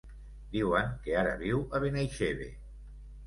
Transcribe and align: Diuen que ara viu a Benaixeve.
Diuen 0.53 0.87
que 1.03 1.17
ara 1.23 1.35
viu 1.43 1.61
a 1.79 1.81
Benaixeve. 1.83 2.47